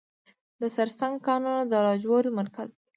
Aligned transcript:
د 0.61 0.63
سرسنګ 0.75 1.15
کانونه 1.27 1.61
د 1.71 1.73
لاجوردو 1.85 2.35
مرکز 2.39 2.67
دی 2.75 2.79